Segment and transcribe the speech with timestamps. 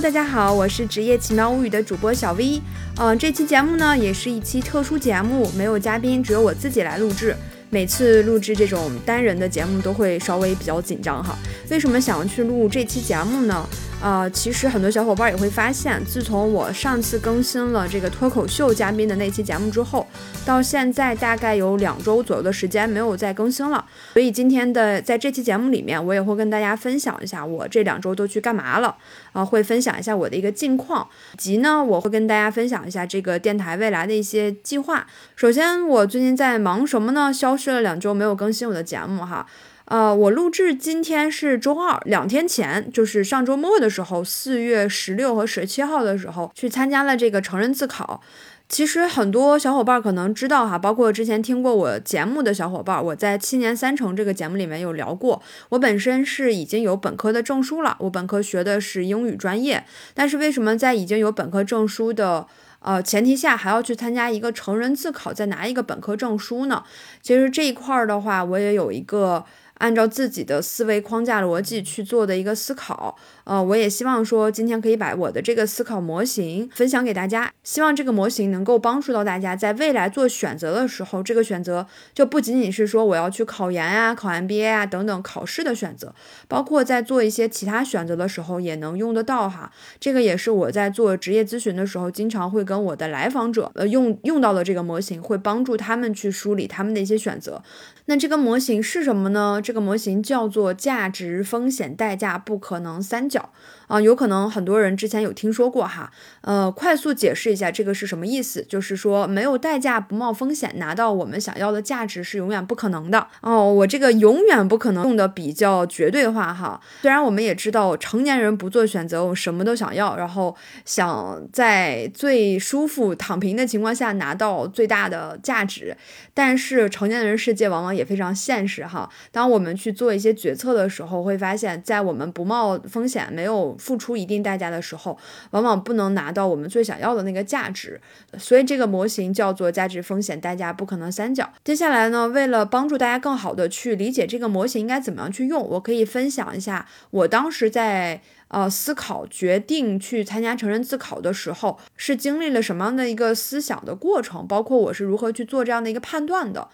[0.00, 2.60] 大家好，我是职业奇妙物语的主播小 V。
[2.96, 7.36] 嗯，这期节目呢也是一期特殊节目，没有嘉宾，只有我自己来录制。
[7.68, 11.38] 每次录制这种单人的节目都会稍微比较紧张哈。
[11.68, 13.68] 为什么想要去录这期节目呢？
[14.02, 20.04] 呃，其实很多小伙伴也会发现，自从我上次更新了这个脱口秀嘉宾的那期节目之后，
[20.44, 23.84] 到现在大概有两周左右的时间没有再更新了。
[24.14, 28.96] 所以今天的在这期节目里面，我也会跟大家分享一下我这两周都去干嘛了
[29.30, 31.08] 啊，会分享一下我的一个近况，
[31.38, 35.06] 及呢我会跟大家分享一下这个电台未来的一些计划。
[35.36, 37.32] 首先，我最近在忙什么呢？
[37.32, 39.46] 消失了两周没有更新我的节目哈。
[39.86, 48.20] 呃，我录制今天是周二，两天前就是上周末的时候，四月十六和十七号的时候去参加了这个成人自考。
[48.68, 55.42] 其实很多小伙伴可能知道哈，包括之前听过我节目的小伙伴，我在七年三成这个节目里面有聊过。
[55.68, 62.46] 我本身是已经有本科的证书了，我本科学的是英语专业，但是为什么在已经有本科证书的
[62.78, 66.82] 呃前提下，还要去参加一个成人自考，再拿一个本科证书呢？
[67.20, 69.44] 其实这一块儿的话，我也有一个。
[69.82, 86.14] 按照自己的思维框架逻辑去做的一个思考，呃，我也希望说今天可以把我的这个思考模型分享给大家，希望这个模型能够帮助到大家在未来做选择的时候，这个选择就不仅仅是说我要去考研呀、考 MBA 啊等等考试的选择，
[86.46, 89.72] 包括在做一些其他选择的时候也能用得到哈。
[89.98, 97.60] 这个也是我在做职业咨询的时候，经常会跟我的来访者呃用用到的这个模型，会帮助他们去梳理他们的一些选择。
[98.06, 99.60] 那这个模型是什么呢？
[99.62, 103.50] 这个模型叫做价值、风险、代价不可能三角。
[103.88, 113.70] 啊，有可能很多人之前有听说过哈，呃，快速解释一下这个是什么意思，就是说没有代价不冒风险拿到我们想要的价值是永远不可能的哦。
[113.70, 120.56] 我这个永远不可能用的比较绝对化哈，虽然我们也知道成年人不做选择，我什么都想要，然后
[120.86, 125.94] 想在最舒服躺平的情况下拿到最大的价值，
[126.32, 129.08] 但是成年人世界往往也也非常现实哈。
[129.30, 135.16] 当我们去做一些决策的时候，会发现，在我们不冒风险没有付出一定代价的时候，
[135.52, 138.00] 往往不能拿到我们最想要的那个价值，
[138.36, 141.48] 所以这个模型叫做价值、风险、代价不可能三角。
[141.64, 156.68] 接下来呢，为了帮助大家更好的去理解这个模型应该怎么样去用，我可以分享一下我当时在呃思考决定去参加成人自考的时候，是经历了什么样的一个思想的过程，包括我是如何去做这样的一个判断的。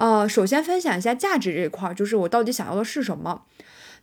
[0.00, 3.42] 呃，首先分享一下价值这一块，就是我到底想要的是什么。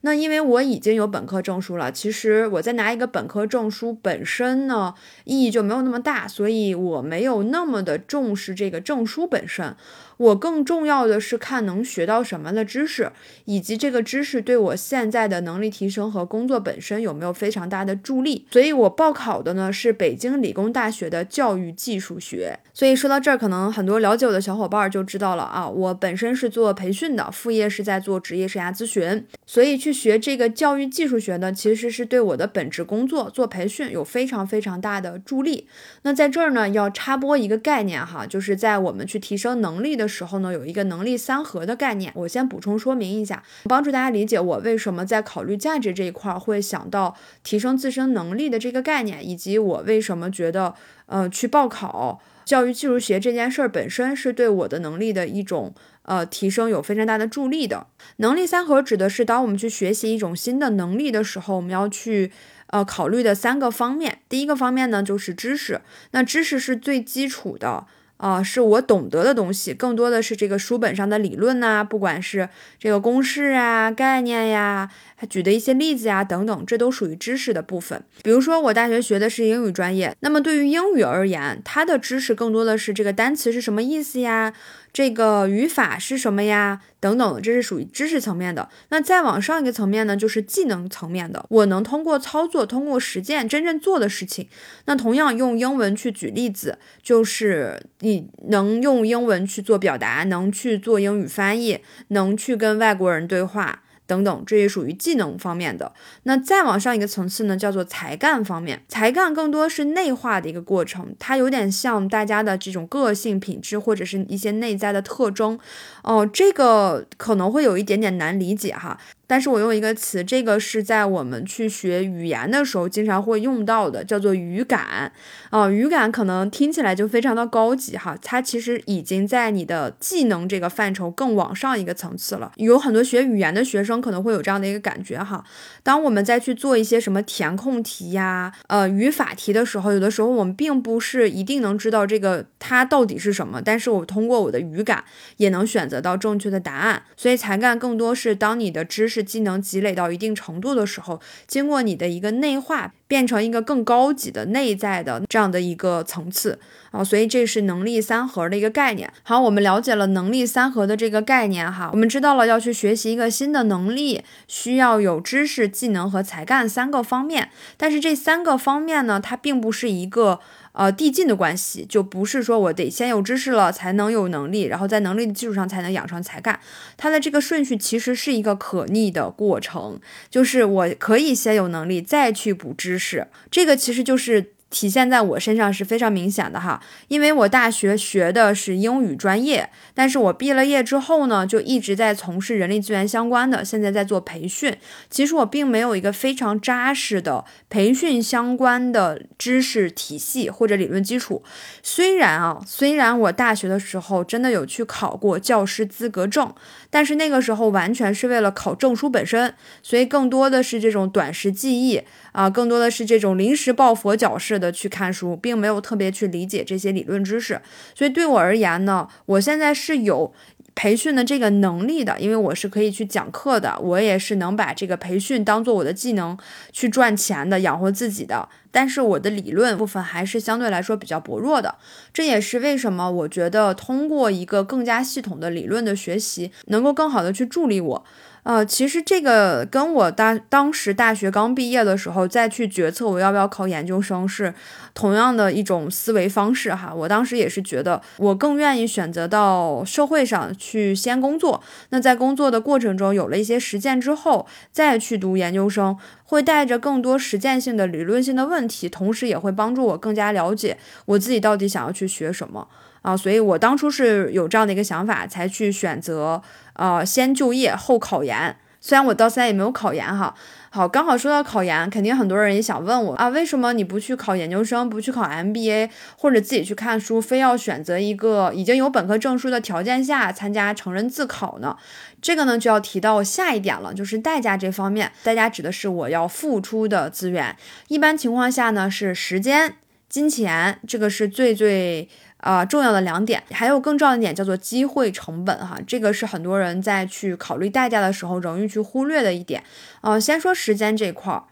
[0.01, 4.93] 那因为我已经有本科证书了，其实我再拿一个本科证书本身呢，
[5.23, 9.75] 意义就没有那么大，所以我没有那么的重视这个证书本身。
[10.17, 13.11] 我更重要的是看能学到什么的知识，
[13.45, 18.47] 以及这个知识对我现在的能力提升和工作本身有没有非常大的助力。
[18.51, 22.57] 所以我报考的呢是北京理工大学的教育技术学。
[22.73, 35.67] 所以说到这儿，可能很多了解我的小伙伴就知道了啊，我本身是做培训的，副业是在做职业生涯咨询，所以去学这个教育技术学呢，其实是对我的本职工作做培训有非常非常大的助力。
[36.01, 40.06] 那在这儿呢，要插播一个概念哈，就是在我们去提升能力的。
[40.07, 50.73] 时候呢，有一个能力三合的概念，我先补充说明一下，帮助大家理解我为什么在考虑价值这一块会想到提升自身能力的这个概念，以及我为什么觉得
[51.07, 55.73] 呃去报考教育技术学这件事儿本身是对我的能力的一种
[56.03, 57.87] 呃提升有非常大的助力的。
[58.17, 62.31] 能力三合指的是当我们去学习一种新的能力的时候，我们要去
[62.67, 64.19] 呃考虑的三个方面。
[64.29, 65.81] 第一个方面呢就是知识，
[66.11, 67.85] 那知识是最基础的。
[68.17, 78.03] 啊，是我懂得的东西，更多的是这个书本上的理论呐，不管是这个公式啊、概念呀，他举的一些例子呀等等，这都属于知识的部分。
[78.23, 84.53] 比如说，我大学学的是英语专业，那么对于英语而言，它的知识更多的是这个单词是什么意思呀。
[84.91, 86.81] 这个语法是什么呀？
[86.99, 88.67] 等等，这是属于知识层面的。
[88.89, 91.45] 那再往上一个层面呢，就是技能层面的。
[91.49, 94.47] 我能通过操作、通过实践真正做的事情。
[94.85, 101.79] 那同样用英文去举例子，就是你能用英文去做表达，能去做英语翻译，
[102.09, 103.83] 能去跟外国人对话。
[104.07, 105.93] 等等，这也属于技能方面的。
[106.23, 108.81] 那再往上一个层次呢，叫做才干方面。
[108.87, 115.59] 才干更多是内化的一个过程，它有点像大家的这种个性品质或者是一些内在的特征。
[116.03, 118.97] 哦，这个可能会有一点点难理解哈。
[119.27, 125.11] 但是我用一个词，这个是在我们去学语言的时候经常会用到的，叫做语感
[125.49, 125.69] 啊。
[125.69, 132.53] 语感可能听起来就非常的高级哈，它其实已经在你的技能这个范畴更往上一个层次了。
[132.55, 135.43] 有很多学语言的学生可能会有这样的一个感觉哈，
[135.83, 145.03] 当我们再去做一些什么填空题呀、呃语法题的时候，有的时候我们并不是一定能知道这个它到底是什么，但是我通过我的语感
[145.35, 147.03] 也能选择到正确的答案。
[147.17, 149.16] 所以才干更多是当你的知识。
[149.23, 156.59] 技能积累到一定程度的时候，经过你的一个内化，变成一个更高级的内在的这样的一个层次
[156.91, 159.11] 啊，所以这是能力三合的一个概念。
[159.23, 167.49] 好，我们了解了能力三合的这个概念哈，我们知道了要去学习一个新的能力，需要有知识、技能和才干三个方面。
[167.77, 170.39] 但是这三个方面呢，它并不是一个。
[170.77, 176.59] 呃，递进的关系就不是说我得先有知识了才能有能力，然后在能力的基础上才能养成才干。
[176.95, 184.53] 它的这个顺序其实是一个可逆的过程，就是我可以先有能力再去补知识，这个其实就是。
[184.69, 194.75] 体现在我身上是非常明显的哈，因为我大学学的是英语专业，但是我毕了业之后呢，就一直在从事人力资源相关的，现在在做培训。
[195.09, 201.41] 其实我并没有一个非常扎实的培训相关的知识体系或者理论基础。
[201.81, 206.53] 虽然啊，虽然我大学的时候真的有去考过教师资格证，
[206.89, 212.03] 但是那个时候完全是为了考证书本身，所以更多的是这种短时记忆。
[212.33, 217.61] 啊，更多的是这种临时抱佛脚式的去看书，并没有特别去理解这些理论知识。
[217.95, 220.33] 所以对我而言呢，我现在是有
[220.75, 226.37] 培训的这个能力的，因为我是可以去讲课的，我也是能把这个培训当做我的技能
[226.71, 228.47] 去赚钱的，养活自己的。
[228.69, 231.75] 但是我的理论部分还是相对来说比较薄弱的，
[232.13, 238.05] 这也是为什么我觉得通过一个更加系统的理论的学习，能够更好的去助力我。
[238.47, 244.53] 呃，其实这个跟我大当时大学刚毕业的时候再去决策我要不要考研究生是
[244.93, 246.93] 同样的一种思维方式哈。
[246.95, 260.77] 我当时也是觉得我更愿意选择到社会上去先工作，那在工作的过程中有了一些实践之后再去读研究生，会带着更多实践性的理论性的问题，同时也会帮助我更加了解
[261.07, 262.69] 我自己到底想要去学什么
[263.07, 263.17] 啊。
[263.17, 266.41] 所以我当初是有这样的一个想法才去选择。
[266.79, 270.35] 呃，先就业后考研，虽然我到现在也没有考研哈。
[270.69, 275.89] 好，刚好说到考研，肯定很多人也想问我啊，为什么你不去考研究生，不去考 MBA，
[276.19, 281.75] 或者自己去看书，非要选择一个已经有本科证书的条件下参加成人自考呢？
[282.21, 287.55] 这个呢就要提到下一点了，就是代价这方面，代价指的是我要付出的资源，
[287.87, 289.73] 一般情况下呢是时间、
[290.07, 292.07] 金钱，这个是最最。
[292.37, 299.63] 啊，重要的两点，还有更重要的一点叫做机会成本哈，这个是很多人在去考虑代价的时候容易去忽略的一点。
[300.01, 301.43] 呃，先说时间这块儿，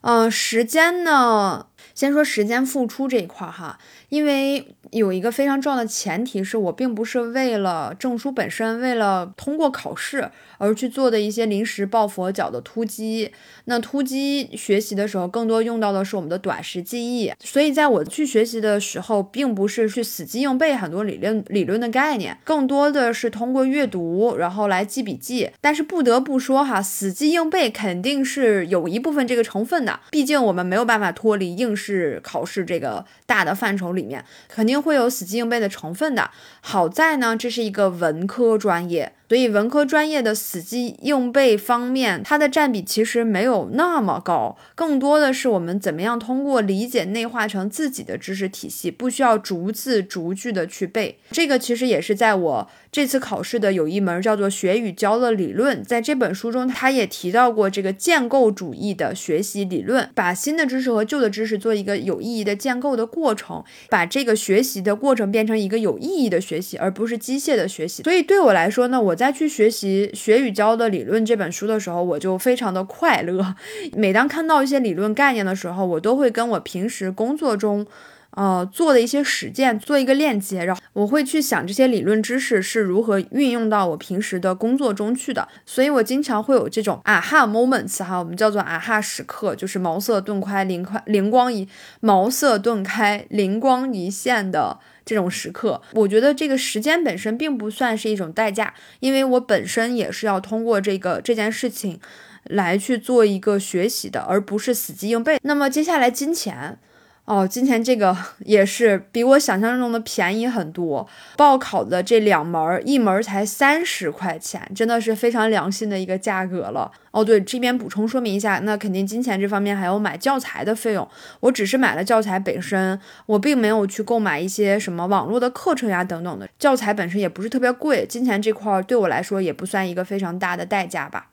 [0.00, 3.78] 嗯，时间呢，先说时间付出这一块哈，
[4.08, 10.30] 因为有一个非常重要的前提是我并不是为了证书本身，为了通过考试。
[10.58, 13.32] 而去做的一些临时抱佛脚的突击，
[13.64, 17.32] 那突击学习的时候，更多用到的是我们的短时记忆。
[17.40, 25.50] 所以在我去学习的时候，并不是去死记硬背很多理论理论的概念，更多的是通过阅读，然后来记笔记。
[25.60, 36.30] 但是不得不说哈，死记硬背肯定是有一部分这个成分的，毕竟我们没有办法脱离应试是考试这个大的范畴里面，肯定会有死记硬背的成分的。
[36.60, 39.12] 好在呢，这是一个文科专业。
[39.32, 51.18] 所以文科专业的死记硬背方面，它的占比其实没有那么高，更多的是我们怎么样通过理解内化成自己的知识体系，不需要逐字逐句的去背。
[51.30, 68.02] 这个其实也是在我这次考试的有一门叫做学与教的理论，在这本书中，他也提到过这个建构主义的学习理论，把新的知识和旧的知识做一个有意义的建构的过程，把这个学习的过程变成一个有意义的学习，而不是机械的学习。
[68.02, 69.16] 所以对我来说呢，我。
[69.22, 73.54] 在去学习《学与教的理论》这本书的时候，我就非常的快乐。
[73.94, 77.86] 每当看到一些理论概念的时候，我都会跟我平时工作中，
[78.30, 85.46] 呃做的一些实践做一个链接，然后我会去想这些理论知识是如何运用到我平时的工作中去的。
[85.64, 91.68] 所以我经常会有这种啊哈 moments 哈，我们叫做啊哈时刻，就是茅塞顿开、灵快灵光一
[92.00, 94.78] 茅塞顿开、灵光一现的。
[95.04, 101.98] 这种时刻，我觉得这个时间本身并不算是一种代价，因为我本身也是要通过这个这件事情
[102.44, 105.38] 来去做一个学习的，而不是死记硬背。
[105.42, 106.78] 那么接下来金钱，
[107.24, 111.08] 哦，今天这个 也是比我想象中的便宜很多。
[111.36, 116.90] 报考的这两门，一门才三十块钱，真的是非常良心的一个价格了。
[117.12, 121.08] 哦，对，这边补充说明一下，那肯定金钱这方面还有买教材的费用。
[121.38, 126.48] 我只是买了教材本身，我并没有去购买一些什么网络的课程呀等等的。
[126.58, 131.28] 教材本身也不是特别贵，金钱这块对我来说也不算一个非常大的代价吧。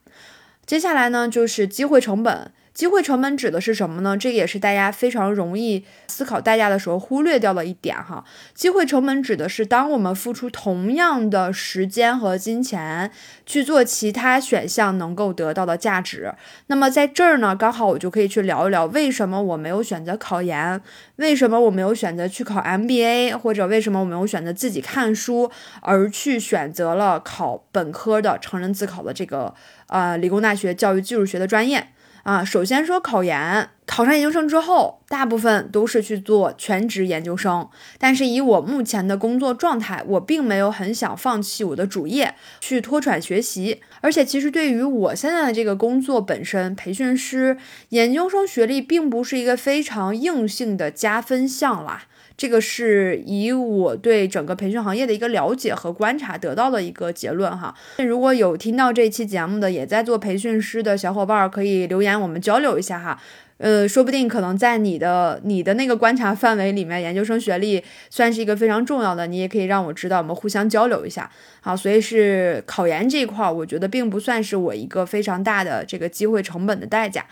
[0.67, 2.51] 接下来呢，就是机会成本。
[2.79, 4.15] 机会成本指的是什么呢？
[4.15, 8.24] 这个也是大家非常容易思考代价的时候忽略掉的一点哈。
[8.53, 13.12] 机会成本指的是当我们付出同样的时间和金钱
[13.45, 16.33] 去做其他选项能够得到的价值。
[16.67, 20.81] 那么在这儿呢，刚好我就可以去聊一聊为什么我没有选择考研，
[21.17, 29.53] 为什么我没有选择去考 MBA，或者为什么我没有选择自己看书而去选择了考本科的成人自考的这个
[29.88, 31.89] 呃理工大学教育技术学的专业。
[32.29, 37.67] 啊，首先说考研，考上研究生之后，大部分都是去做全职研究生。
[37.98, 43.81] 但是以我目前的工作状态，我并没有很想放弃我的主业去脱产学习。
[44.01, 47.57] 而且其实对于我现在的这个工作本身，培训师
[47.89, 52.03] 研究生学历并不是一个非常硬性的加分项啦。
[52.39, 57.75] 这个是以我对整个培训行业的一个了解和观察得到的一个结论哈。
[57.98, 63.19] 那如果有听到这期节目的也在做培训师的小伙伴，可以留言我们交流一下哈。
[63.58, 71.29] 呃，说不定可能在你的你的那个观察范围里面，研究生学历算是一个非常重要的，你也可以让我知道，我们互相交流一下。
[71.60, 77.25] 好，所以是考研这一块，我觉得并不算是我一个非常大的这个机会成本的代价。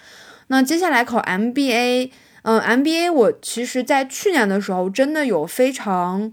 [0.47, 2.11] 那接下来考 MBA。
[2.43, 6.31] 嗯，MBA 我其实，在去年的时候，真的有非常。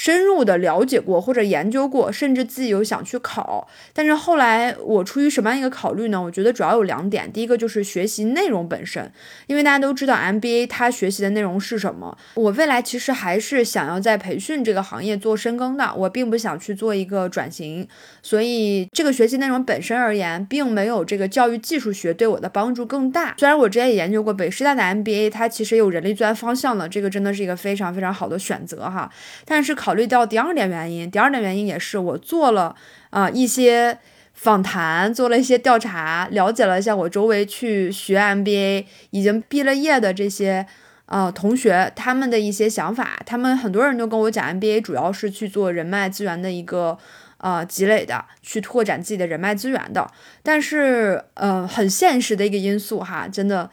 [0.00, 6.18] 深入的了解过或者研究过，甚至自己有想去考，但是后来我出于什么样一个考虑呢？
[6.18, 9.12] 我觉得主要有两点，第一个就是学习内容本身，
[9.46, 12.16] 因为大家都知道 MBA 它学习的内容是什么。
[12.32, 17.86] 我未来其实还是想要在培训这个行业做深耕的，我并不想去做一个转型，
[18.22, 23.34] 所以这个学习内容本身而言，并没有这个教育技术学对我的帮助更大。
[23.36, 29.12] 虽然我之前也研究过北师大的 MBA，它其实有人力资源方向的，这个真的是一个非常非常好的选择哈，
[29.44, 29.89] 但是考。
[29.90, 32.76] 考虑到第二点原因，第二点原因也是我做了
[33.10, 33.98] 啊一些
[34.34, 40.64] 访谈，做了一些调查，了解了一下我周围去学 MBA 已经毕了业的这些
[41.06, 43.20] 呃同学他们的一些想法。
[43.26, 46.96] 他们很多人都跟我讲，MBA 主要是去做人脉资源的一个
[47.38, 50.08] 呃积累的，去拓展自己的人脉资源的。
[50.44, 53.68] 但是呃很现实的一个因素哈，真的。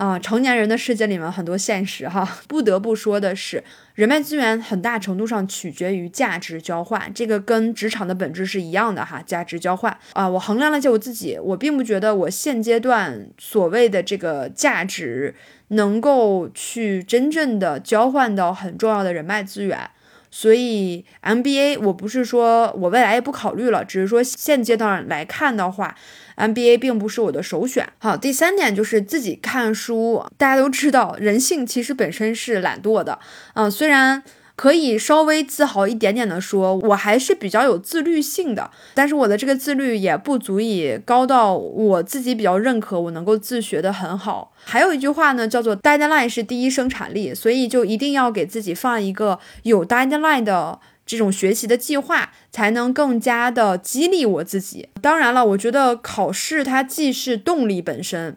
[0.00, 3.62] 啊，成年人的世界里面很多现实哈， 不得不说的是，
[3.94, 15.34] 人脉资源很大程度上取决于价值交换，这个跟职场的本质是一样的哈，价值交换啊，我衡量了一下我自己，我并不觉得我现阶段所谓的这个价值
[15.68, 19.90] 能够去真正的交换到很重要的人脉资源。
[20.30, 25.94] 所以 MBA 我不是说我未来也不考虑了，只是说现阶段来看的话
[26.36, 27.88] ，MBA 并不是我的首选。
[27.98, 30.24] 好，第三点就是自己看书。
[30.38, 33.18] 大家都知道，人性其实本身是懒惰的。
[33.54, 34.22] 嗯，虽然。
[34.60, 44.52] 可以稍微自豪一点点的说，我还是比较有自律性的，但是我的这个自律也不足以高到我自己比较认可，我能够自学的很好。
[44.62, 54.90] 还有一句话呢，叫做 deadline 是第一生产力，所以就一定要给自己放一个有 deadline 的这种学习的计划，才能更加的激励我自己。
[55.00, 58.36] 当然了，我觉得考试它既是动力本身。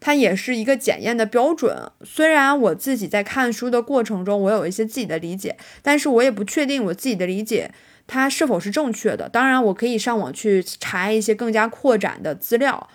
[0.00, 1.92] 它也是一个检验的标准。
[2.02, 7.70] 虽然我自己在看书的过程中，我有一些自己的理解，但是我也不确定我自己的理解
[8.06, 9.28] 它是否是正确的。
[9.28, 12.88] 当然，我可以上网去查一些更加扩展的资料。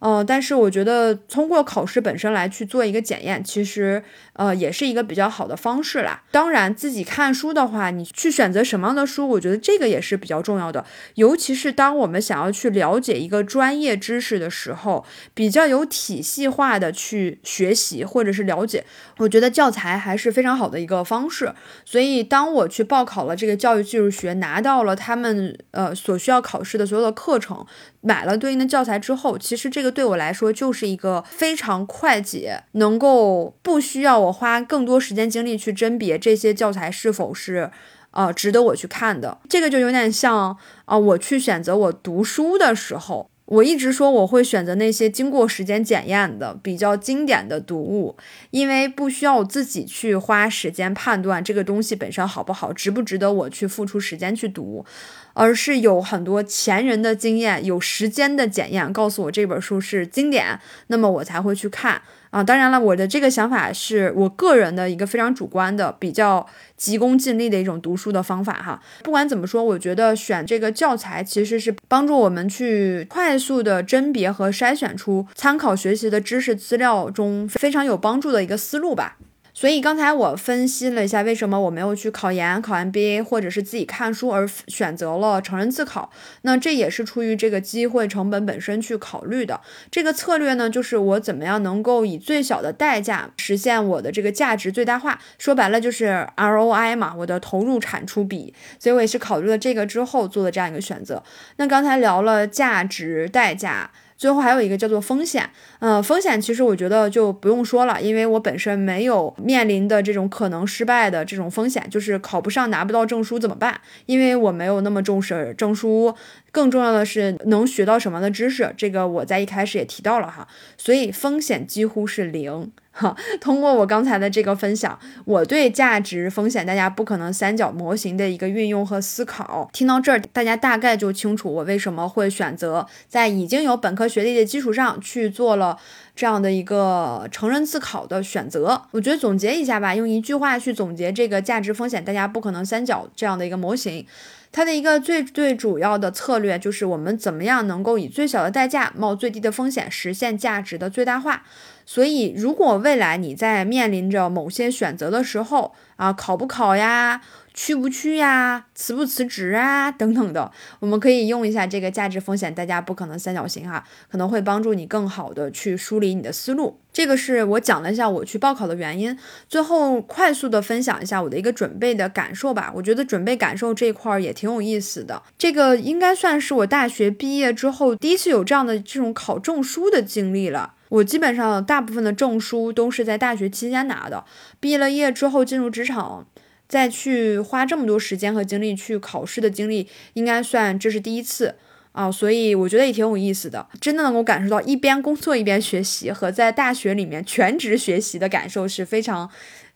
[0.00, 4.02] 嗯，但是我觉得通过考试本身来去做一个检验，其实
[4.32, 6.22] 呃也是一个比较好的方式啦。
[6.30, 10.84] 当然，自己看书的话，你去选择什么样的书，我觉得这个也是比较重要的。
[11.16, 15.04] 尤其是当我们想要去了解一个专业知识的时候，
[15.34, 18.84] 比较有体系化的去学习或者是了解，
[19.18, 21.52] 我觉得教材还是非常好的一个方式。
[21.84, 27.66] 所以，当我去报考了这个教育技术学，拿到了他们呃所需要考试的所有的课程。
[28.02, 37.70] 买了对应的教材之后，其实这个对我来说就是一个非常快捷，能够不需要我花更多时间精力去甄别这些教材是否是，
[38.10, 39.38] 呃，值得我去看的。
[39.48, 43.29] 这个就有点像啊，我去选择我读书的时候。
[43.50, 48.16] 我一直说我会选择那些经过时间检验的比较经典的读物，
[48.50, 54.84] 因为不需要我自己去花时间判断这个东西本身好不好，值不值得我去付出时间去读，
[55.32, 62.00] 而是有很多前人的经验，有时间的检验告诉我这本书是经典，那么我才会去看。
[62.30, 66.46] 啊，当然了，我的这个想法是我个人的一个非常主观的、比较
[66.76, 68.80] 急功近利的一种读书的方法哈。
[69.02, 79.16] 不管怎么说，我觉得选这个教材其实是帮助我们去快速的甄别和筛选出参考学习的知识资料中非常有帮助的一个思路吧。
[79.60, 86.10] 所以刚才我分析了一下，为什么我没有去考研、考 MBA，或者是自己看书，而选择了成人自考。
[86.40, 89.60] 那这也是出于这个机会成本本身去考虑的。
[89.90, 95.20] 这个策略呢，就是我怎么样能够以最小的代价实现我的这个价值最大化。
[95.36, 98.54] 说白了就是 ROI 嘛，我的投入产出比。
[98.78, 101.22] 所以我也是考虑了这个之后做的这样一个选择。
[101.58, 103.90] 那刚才聊了价值、代价。
[104.20, 105.48] 最后还有一个叫做风险，
[105.78, 113.80] 嗯，风险其实我觉得就不用说了，因为我本身没有面临的这种可能失败的这种风险，就是考不上拿不到证书怎么办？
[114.04, 116.14] 因为我没有那么重视证书，
[116.52, 122.70] 更重要的是能学到什么的知识，这个我在一开始也提到了哈，所以风险几乎是零。
[122.92, 135.78] 哈，通过我刚才的这个分享，我对价值风险大家不可能三角模型的一个运用和思考，听到这儿，大家大概就清楚我为什么会选择在已经有本科学历的基础上去做了
[136.16, 138.82] 这样的一个成人自考的选择。
[138.90, 144.04] 我觉得总结一下吧，用一句话去总结这个价值风险大家不可能三角这样的一个模型，
[144.52, 151.44] 它的一个最最主要的策略就是我们怎么样能够以最小的代价冒最低的风险实现价值的最大化。
[151.86, 157.20] 所以，如果未来你在面临着某些选择的时候啊，考不考呀，
[157.62, 166.80] 去不去呀，辞不辞职啊，等等的，我们可以用一下这个价值风险，大家不可能三角形哈，可能会帮助你更好的去梳理你的思路。
[166.90, 169.14] 这个是我讲了一下我去报考的原因，
[169.46, 172.72] 最后快速的分享一下我的一个准备的感受吧。
[172.74, 180.76] 我觉得准备感受这块儿也挺有意思的，这个应该算是我大学毕业之后第一次有这样的这种考证书的经历了。
[180.88, 184.24] 我基本上大部分的证书都是在大学期间拿的，
[184.58, 186.26] 毕了业之后进入职场，
[186.70, 191.56] 再去花这么多时间和精力去考试的经历，应该算这是第一次
[191.90, 199.28] 啊，所以我觉得也挺有意思的，真的能够感受到一边工作一边学习和在大学里面全职学习的感受是非常，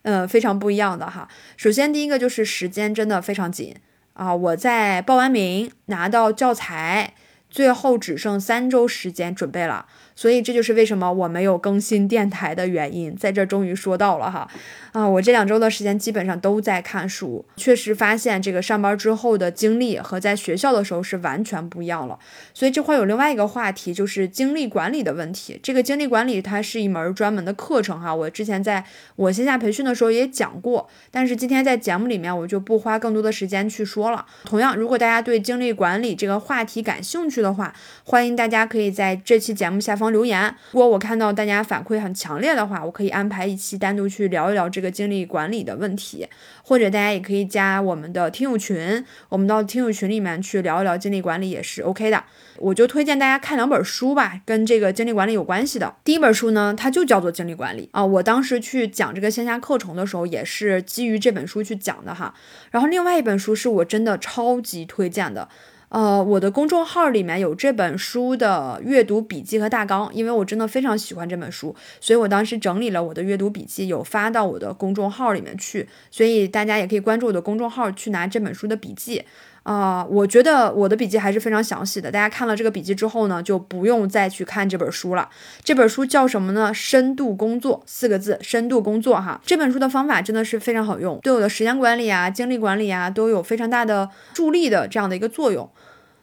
[0.03, 1.27] 呃，非常不一样的哈。
[1.57, 3.75] 首先第一个就是时间真的非常紧
[4.13, 7.13] 啊，我在报完名拿到教材，
[7.49, 9.85] 最后只剩三周时间准备了。
[10.15, 14.49] 所以这就是为什么我没有更新电台的原因，在这终于说到了哈，
[14.93, 22.17] 啊，我这两周的时间基本上都在看书，确实发现这个上班之后的精力和在学校的时候是完全不一样了。
[22.53, 25.59] 所以这块有另外一个话题，就是精力管理的问题。
[25.61, 28.85] 这个精力管理它是一门专门的课程哈，我之前在
[29.17, 34.25] 我线下培训的时候也讲过，但是今天在节目里面我就不花更多的时间去说了。
[34.45, 37.73] 同样，如果大家对精力管理这个话题感兴趣的话，
[38.05, 40.04] 欢迎大家可以在这期节目下方。
[40.11, 46.27] 留言，如果我看到大家反馈很强烈的话，我可以安排一期单独去聊一聊这个精力管理的问题，
[46.63, 52.23] 或者大家也可以加我们的听友群，我们到听友群里面去聊一聊精力管理也是 OK 的。
[52.57, 55.93] 我就推荐大家看两本书吧，跟这个精力管理有关系的。
[56.03, 62.33] 第一本书呢，它就叫做精力管理啊，我当时去讲这个线下课程的时候，也是基于这本书去讲的哈。
[62.71, 65.49] 然后另外一本书是我真的超级推荐的。
[65.89, 79.23] 呃，我的公众号里面有这本书的阅读笔记和大纲，因为我真的非常喜欢这本书，所以我当时整理了我的阅读笔记，有发到我的公众号里面去，所以大家也可以关注我的公众号去拿这本书的笔记。
[79.65, 85.27] 啊，我觉得我的笔记还是非常详细的，大家看了这个笔记之后呢，就不用再去看这本书了。
[85.63, 86.71] 这本书叫什么呢？
[86.71, 89.41] 深度工作四个字，深度工作哈。
[89.43, 95.67] 这本书的方法真的是非常好用，对我的时间管理啊、精力管理啊都有非常大的助力的这样的一个作用。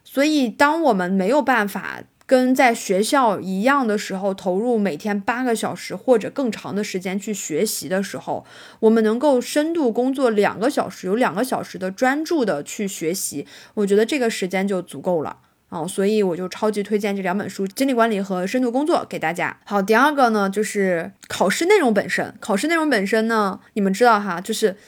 [0.05, 1.99] 所以，当我们没有办法
[2.33, 8.47] 跟在学校一样的时候，投入每天八个小时或者更长的时间去学习的时候，
[8.81, 15.37] 我们能够深度工作两个小时，有两个小时的专注的去学习，我觉得这个时间就足够了
[15.69, 15.87] 啊。
[15.87, 19.59] 所以，我就超级推荐这两本书《精力管理》和《深度工作》给大家。
[19.67, 22.35] 好，第二个呢，就是考试内容本身。
[22.41, 24.79] 考试内容本身呢，你们知道哈，就是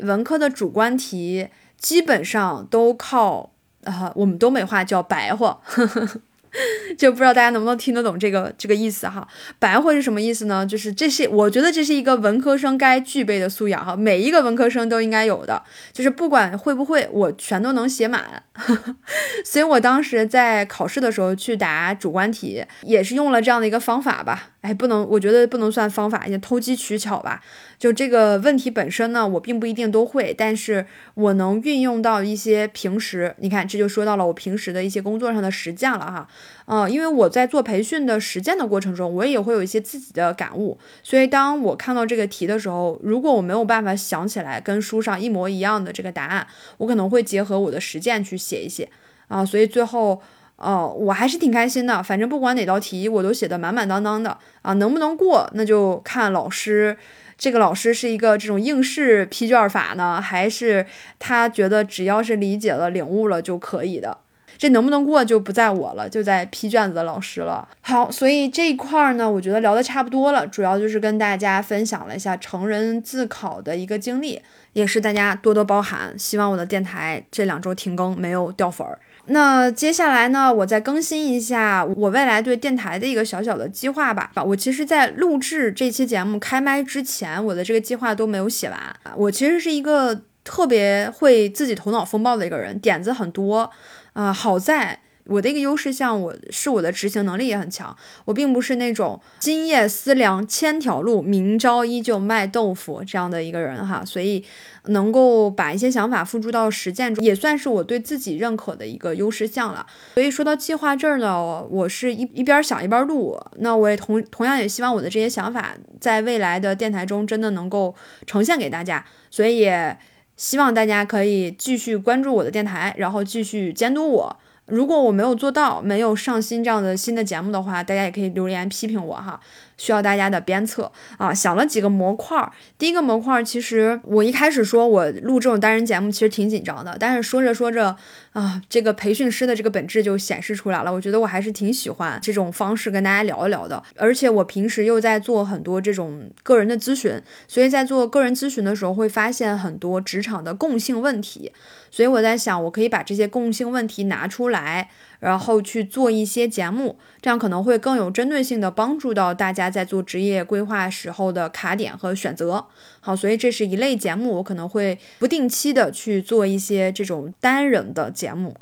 [0.00, 3.52] 文科的主观题基本上都靠。
[3.84, 5.58] 啊，我们东北话叫白话，
[6.98, 9.26] 就不知道大家能不能听得懂这个这个意思哈。
[9.58, 10.66] 白话是什么意思呢？
[10.66, 18.42] 就是这是我觉得这是一个文科生该具备的素养哈，每一个文科生都应该有的，就是不管会不会，我全都能写满。
[19.44, 24.50] 所以我当时在考试的时候去答主观题，也是用了这样的一个方法吧。
[24.60, 27.42] 哎，不能，我觉得不能算方法，也投机取巧吧。
[27.80, 36.28] 就这个问题本身呢，我并不一定都会，但是我能运用到一些平时，你看这就说到了我平时的一些工作上的实践了哈。
[36.66, 48.90] 嗯，因为我在做培训的实践的过程中，我也会有一些自己的感悟，所以当我看到这个题的时候，如果我没有办法想起来跟书上一模一样的这个答案，我可能会结合我的实践去写一写
[49.28, 49.42] 啊。
[49.42, 50.20] 所以最后，
[50.56, 54.74] 哦，我还是挺开心的，反正不管哪道题，我都写的满满当当的啊。
[54.74, 56.98] 能不能过，那就看老师。
[57.40, 60.84] 这个老师是一个这种应试批卷法呢，还是
[61.18, 64.18] 他觉得只要是理解了、领悟了就可以的？
[64.58, 67.66] 这能不能过就不在我了，就在批卷子的老师了。
[67.80, 74.42] 好，所以这一块儿呢，我觉得聊的差不多了，主要就是跟大家分享了一下成人自考的一个经历，
[74.74, 76.14] 也是大家多多包涵。
[76.18, 78.98] 希望我的电台这两周停更没有掉粉儿。
[79.32, 84.30] 那接下来呢，我再更新一下我未来对电台的一个小小的计划吧。
[84.44, 88.78] 我其实，在录制这期节目开麦之前，我的这个计划都没有写完。
[89.16, 93.70] 我其实是一个特别会自己头脑风暴的一个人，点子很多。
[94.12, 95.00] 啊，好在。
[95.30, 97.96] 我的一个优势，像我是我的执行能力也很强。
[98.24, 104.44] 我并不是那种今夜思量千条路，明朝依旧卖豆腐这样的一个人哈，所以
[104.86, 109.86] 能够把一些想法付诸到实践中，也算是我对自己认可的一个优势项了。
[110.14, 113.40] 所以说到计划这儿呢，我是一一边想一边录。
[113.58, 117.94] 那我也同同样也希望我的这些想法在未来的电台中真的能够
[118.26, 119.04] 呈现给大家。
[119.30, 119.96] 所以也
[120.36, 124.36] 希望大家可以继续关注我的电台，然后继续监督我。
[124.70, 129.38] 如果我没有做到，没有上新这样的新的节目的话，大家也可以留言批评我哈。
[129.80, 131.32] 需要大家的鞭策啊！
[131.32, 137.96] 想了几个模块，第一个模块其实我一开始说我录这种单人节目其实挺紧张的，但是说着说着
[138.34, 140.92] 啊，这个培训师的这个本质就显示出来了。
[140.92, 151.50] 我觉得我还是挺喜欢这种方式跟大家聊一聊的，而且我平时又在做很多这种个人的咨询，所以在做个人咨询的时候会发现很多职场的共性问题，
[151.90, 154.90] 所以我在想我可以把这些共性问题拿出来。
[155.20, 162.66] 然后去做一些节目，这样可能会更有针对性的帮助到大家在做职业规划时候的卡点和选择。
[163.00, 168.56] 好，所以这是一类节目，我可能会不定期的去做一些这种单人的节目。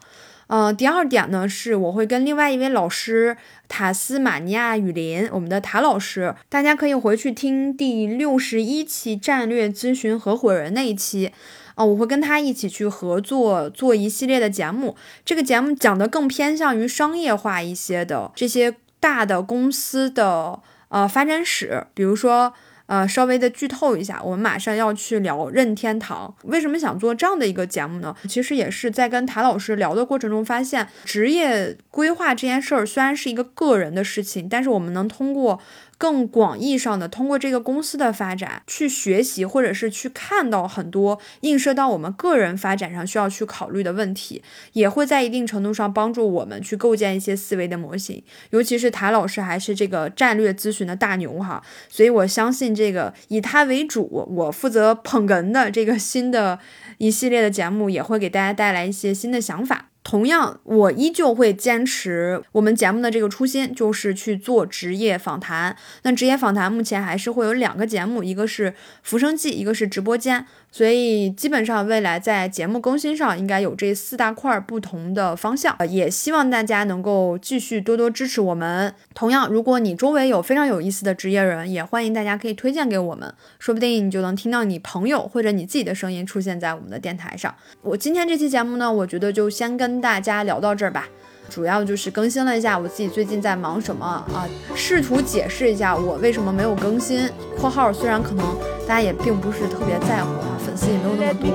[0.48, 3.36] 嗯，第二点呢，是我会跟另外一位老师
[3.68, 11.32] 塔斯马尼亚雨林，我们的塔老师，大家可以回去听第六十一期战略咨询合伙人那一期。
[11.78, 22.52] 啊，我会跟他一起去合作做一系列的节目，这个节目讲的更偏向于商业化一些的这些大的公司的呃发展史，比如说
[22.86, 26.34] 呃稍微的剧透一下，我们马上要去聊任天堂。
[26.42, 28.12] 为什么想做这样的一个节目呢？
[28.28, 35.60] 其实也是在跟谭老师聊的过程中发现，职业规划这件事儿虽然是一个个人的事情，但是我们能通过。
[35.98, 44.40] 更广义上的，通过这个公司的发展去学习，或者是去看到很多映射到我们个人发展上需要去考虑的问题，
[44.74, 48.22] 也会在一定程度上帮助我们去构建一些思维的模型。
[48.50, 56.60] 尤其是谭老师还是这个战略咨询的大牛哈，所以我相信这个以他为主，我负责捧哏的这个新的
[56.98, 59.87] 一系列的节目，也会给大家带来一些新的想法。
[60.08, 65.76] 同样，我依旧会坚持我们节目的这个初心，就是去做职业访谈。
[66.00, 70.46] 那职业访谈目前还是会有两个节目，一个是浮生记，一个是直播间。
[70.70, 78.94] 所以基本上未来在节目更新上应该有这四大块不同的方向，也希望大家能够继续多多支持我们。
[79.14, 87.54] 同样，如果你周围有非常有意思的职业人，也欢迎大家可以推荐给我们，说不定你就能听到你朋友或者你自己的声音出现在我们的电台上。
[87.82, 91.08] 我今天这期节目呢，我觉得就先跟大家聊到这儿吧。
[91.48, 97.26] 主要就是更新了一下我自己最近在忙什么啊，试图解释一下我为什么没有更新
[97.58, 98.44] （括号虽然可能
[98.88, 101.50] 大家也并不是特别在乎啊，粉丝也没有那么多）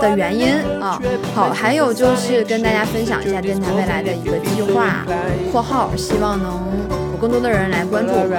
[0.00, 1.02] 的原因啊。
[1.34, 5.04] 好，还有就是跟大家分享一下电台未来的一个计划
[5.50, 6.52] （括号希望能
[7.10, 8.38] 有更多的人来关注我们）。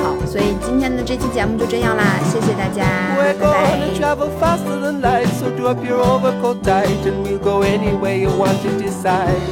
[0.00, 2.82] 好，所以今天的这期节目就这样啦，谢谢大家，
[3.14, 3.34] 拜
[9.34, 9.42] 拜。